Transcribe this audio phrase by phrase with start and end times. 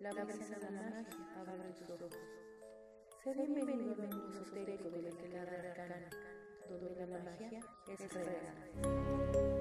[0.00, 2.12] la brisa de la magia abre tus ojos.
[3.22, 6.08] Sé bienvenido al mundo esotérico de la clase arcana,
[6.70, 9.52] donde la magia es real.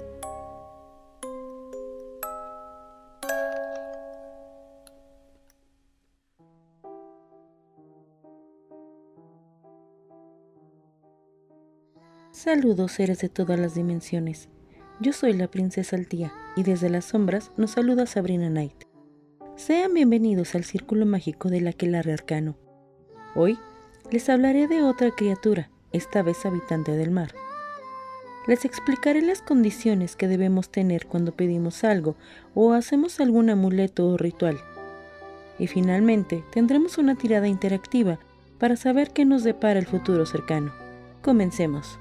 [12.31, 14.48] Saludos seres de todas las dimensiones.
[15.02, 18.91] Yo soy la princesa Altía y desde las sombras nos saluda Sabrina Knight.
[19.55, 22.55] Sean bienvenidos al círculo mágico del aquelarre arcano.
[23.36, 23.60] Hoy
[24.10, 27.34] les hablaré de otra criatura, esta vez habitante del mar.
[28.48, 32.16] Les explicaré las condiciones que debemos tener cuando pedimos algo
[32.55, 34.60] o hacemos algún amuleto o ritual.
[35.60, 38.20] Y finalmente tendremos una tirada interactiva
[38.58, 40.74] para saber qué nos depara el futuro cercano.
[41.22, 41.99] Comencemos.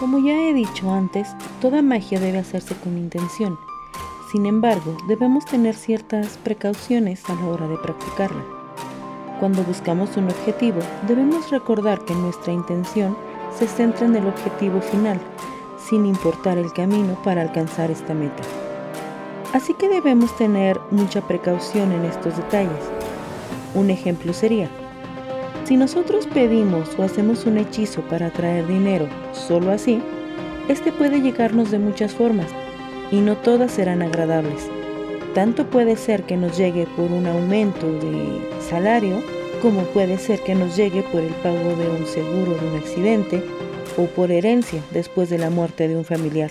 [0.00, 1.28] Como ya he dicho antes,
[1.60, 3.58] toda magia debe hacerse con intención.
[4.32, 8.42] Sin embargo, debemos tener ciertas precauciones a la hora de practicarla.
[9.40, 13.14] Cuando buscamos un objetivo, debemos recordar que nuestra intención
[13.54, 15.20] se centra en el objetivo final,
[15.90, 18.42] sin importar el camino para alcanzar esta meta.
[19.52, 22.84] Así que debemos tener mucha precaución en estos detalles.
[23.74, 24.70] Un ejemplo sería,
[25.70, 30.02] si nosotros pedimos o hacemos un hechizo para atraer dinero solo así,
[30.68, 32.48] este puede llegarnos de muchas formas
[33.12, 34.68] y no todas serán agradables.
[35.32, 39.22] Tanto puede ser que nos llegue por un aumento de salario,
[39.62, 43.40] como puede ser que nos llegue por el pago de un seguro de un accidente
[43.96, 46.50] o por herencia después de la muerte de un familiar.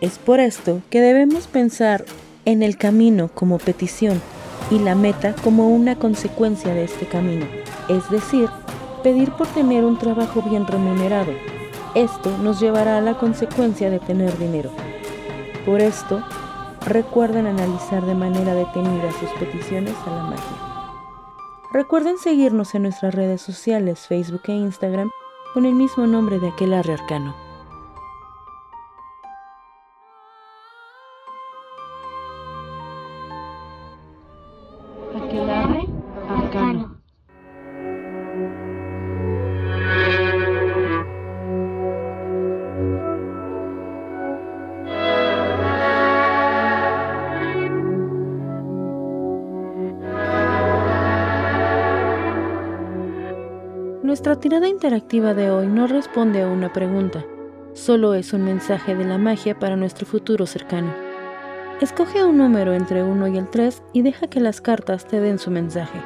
[0.00, 2.06] Es por esto que debemos pensar
[2.46, 4.22] en el camino como petición
[4.70, 8.48] y la meta como una consecuencia de este camino es decir,
[9.02, 11.32] pedir por tener un trabajo bien remunerado.
[11.94, 14.70] Esto nos llevará a la consecuencia de tener dinero.
[15.66, 16.22] Por esto,
[16.86, 20.72] recuerden analizar de manera detenida sus peticiones a la magia.
[21.72, 25.10] Recuerden seguirnos en nuestras redes sociales, Facebook e Instagram,
[25.54, 27.41] con el mismo nombre de aquel arcano.
[54.12, 57.24] Nuestra tirada interactiva de hoy no responde a una pregunta,
[57.72, 60.92] solo es un mensaje de la magia para nuestro futuro cercano.
[61.80, 65.38] Escoge un número entre 1 y el 3 y deja que las cartas te den
[65.38, 65.98] su mensaje.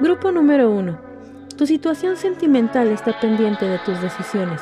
[0.00, 0.98] Grupo número 1.
[1.56, 4.60] Tu situación sentimental está pendiente de tus decisiones.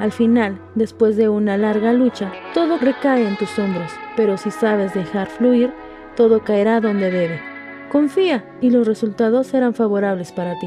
[0.00, 4.92] Al final, después de una larga lucha, todo recae en tus hombros, pero si sabes
[4.92, 5.72] dejar fluir,
[6.16, 7.47] todo caerá donde debe.
[7.90, 10.66] Confía y los resultados serán favorables para ti.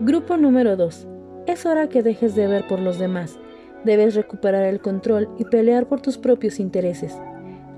[0.00, 1.06] Grupo número 2.
[1.46, 3.38] Es hora que dejes de ver por los demás.
[3.84, 7.14] Debes recuperar el control y pelear por tus propios intereses.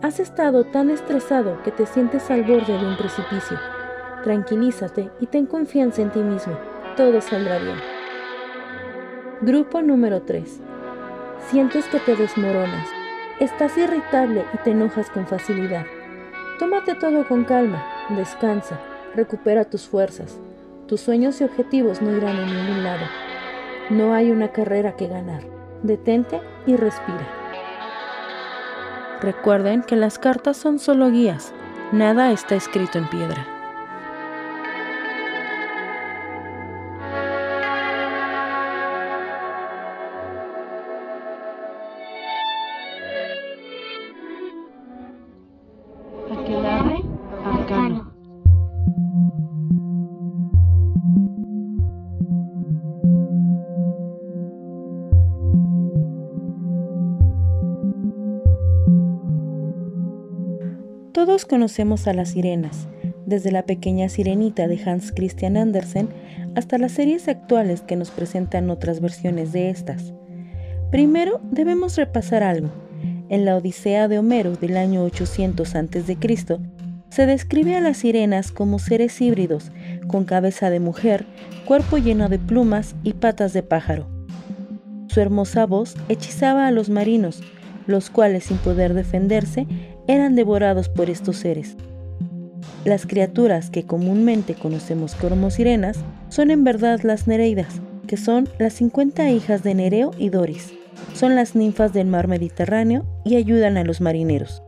[0.00, 3.58] Has estado tan estresado que te sientes al borde de un precipicio.
[4.22, 6.56] Tranquilízate y ten confianza en ti mismo.
[6.96, 7.76] Todo saldrá bien.
[9.40, 10.60] Grupo número 3.
[11.48, 12.88] Sientes que te desmoronas.
[13.40, 15.86] Estás irritable y te enojas con facilidad.
[16.60, 18.78] Tómate todo con calma, descansa,
[19.14, 20.38] recupera tus fuerzas.
[20.86, 23.06] Tus sueños y objetivos no irán a ningún lado.
[23.88, 25.42] No hay una carrera que ganar.
[25.82, 27.26] Detente y respira.
[29.22, 31.54] Recuerden que las cartas son solo guías,
[31.92, 33.59] nada está escrito en piedra.
[61.30, 62.88] Todos conocemos a las sirenas,
[63.24, 66.08] desde la pequeña sirenita de Hans Christian Andersen
[66.56, 70.12] hasta las series actuales que nos presentan otras versiones de estas.
[70.90, 72.70] Primero debemos repasar algo.
[73.28, 76.18] En la Odisea de Homero del año 800 a.C.,
[77.10, 79.70] se describe a las sirenas como seres híbridos,
[80.08, 81.26] con cabeza de mujer,
[81.64, 84.08] cuerpo lleno de plumas y patas de pájaro.
[85.06, 87.40] Su hermosa voz hechizaba a los marinos,
[87.86, 89.66] los cuales sin poder defenderse
[90.10, 91.76] eran devorados por estos seres.
[92.84, 95.98] Las criaturas que comúnmente conocemos como sirenas
[96.28, 100.72] son en verdad las Nereidas, que son las 50 hijas de Nereo y Doris.
[101.14, 104.64] Son las ninfas del mar Mediterráneo y ayudan a los marineros.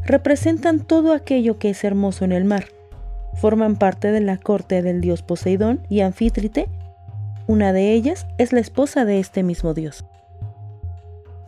[0.00, 2.64] Representan todo aquello que es hermoso en el mar.
[3.34, 6.68] Forman parte de la corte del dios Poseidón y Anfítrite.
[7.46, 10.06] Una de ellas es la esposa de este mismo dios.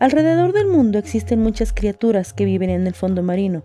[0.01, 3.63] Alrededor del mundo existen muchas criaturas que viven en el fondo marino,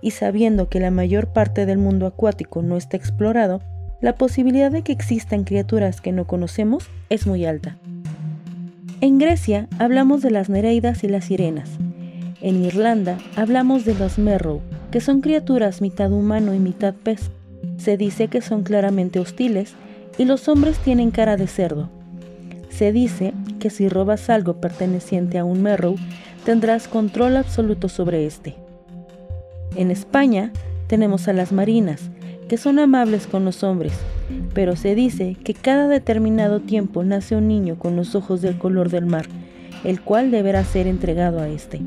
[0.00, 3.60] y sabiendo que la mayor parte del mundo acuático no está explorado,
[4.00, 7.76] la posibilidad de que existan criaturas que no conocemos es muy alta.
[9.00, 11.70] En Grecia hablamos de las nereidas y las sirenas.
[12.40, 17.30] En Irlanda hablamos de los merrow, que son criaturas mitad humano y mitad pez.
[17.76, 19.74] Se dice que son claramente hostiles
[20.16, 21.90] y los hombres tienen cara de cerdo.
[22.68, 25.96] Se dice que si robas algo perteneciente a un merrow,
[26.44, 28.54] tendrás control absoluto sobre este.
[29.76, 30.52] En España
[30.86, 32.10] tenemos a las marinas,
[32.48, 33.92] que son amables con los hombres,
[34.54, 38.90] pero se dice que cada determinado tiempo nace un niño con los ojos del color
[38.90, 39.26] del mar,
[39.84, 41.80] el cual deberá ser entregado a éste.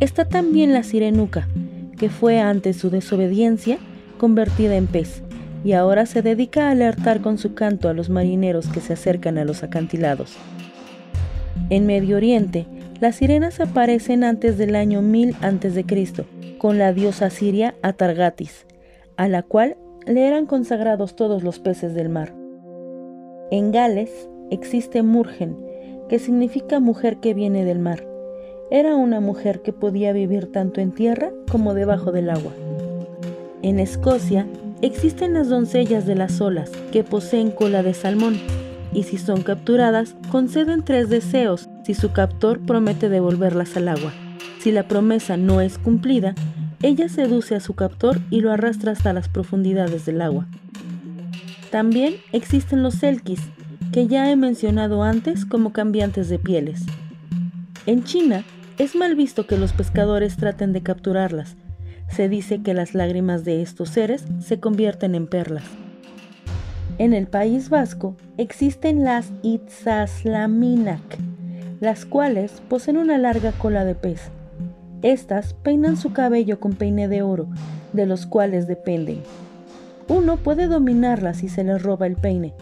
[0.00, 1.48] Está también la sirenuca,
[1.96, 3.78] que fue ante su desobediencia
[4.18, 5.22] convertida en pez,
[5.64, 9.38] y ahora se dedica a alertar con su canto a los marineros que se acercan
[9.38, 10.36] a los acantilados.
[11.70, 12.66] En Medio Oriente,
[13.00, 16.24] las sirenas aparecen antes del año 1000 a.C.,
[16.58, 18.66] con la diosa siria Atargatis,
[19.16, 19.76] a la cual
[20.06, 22.34] le eran consagrados todos los peces del mar.
[23.50, 25.56] En Gales existe Murgen,
[26.08, 28.06] que significa mujer que viene del mar.
[28.70, 32.52] Era una mujer que podía vivir tanto en tierra como debajo del agua.
[33.62, 34.46] En Escocia
[34.82, 38.38] existen las doncellas de las olas, que poseen cola de salmón,
[38.92, 44.12] y si son capturadas, conceden tres deseos si su captor promete devolverlas al agua.
[44.58, 46.34] Si la promesa no es cumplida,
[46.82, 50.46] ella seduce a su captor y lo arrastra hasta las profundidades del agua.
[51.70, 53.40] También existen los selkis,
[53.92, 56.82] que ya he mencionado antes como cambiantes de pieles.
[57.86, 58.44] En China
[58.78, 61.56] es mal visto que los pescadores traten de capturarlas.
[62.12, 65.64] Se dice que las lágrimas de estos seres se convierten en perlas.
[66.98, 71.18] En el País Vasco existen las Itzaslaminac,
[71.80, 74.30] las cuales poseen una larga cola de pez
[75.02, 77.48] estas peinan su cabello con peine de oro,
[77.92, 79.20] de los cuales dependen.
[80.08, 82.54] Uno puede dominarlas si se les roba el peine,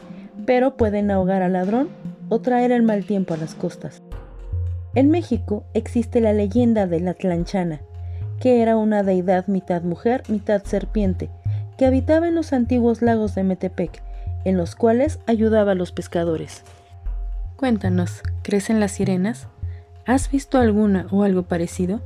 [0.46, 1.88] pero pueden ahogar al ladrón
[2.30, 4.02] o traer el mal tiempo a las costas.
[4.94, 7.82] En México existe la leyenda de la Tlanchana,
[8.40, 11.30] que era una deidad mitad mujer, mitad serpiente,
[11.78, 14.02] que habitaba en los antiguos lagos de Metepec,
[14.44, 16.64] en los cuales ayudaba a los pescadores.
[17.56, 19.46] Cuéntanos, ¿crecen las sirenas?
[20.06, 22.00] ¿Has visto alguna o algo parecido?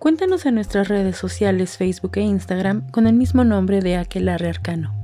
[0.00, 4.99] Cuéntanos en nuestras redes sociales Facebook e Instagram con el mismo nombre de Aquelarre Arcano.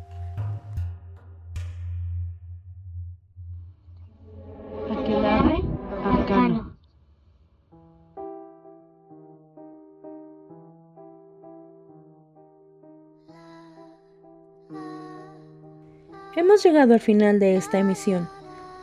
[16.37, 18.29] Hemos llegado al final de esta emisión.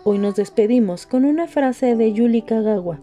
[0.03, 3.00] Hoy nos despedimos con una frase de Yuli Kagawa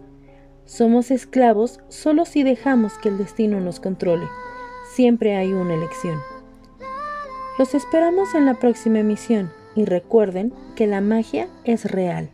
[0.70, 4.28] somos esclavos solo si dejamos que el destino nos controle.
[4.94, 6.16] Siempre hay una elección.
[7.58, 12.30] Los esperamos en la próxima emisión y recuerden que la magia es real.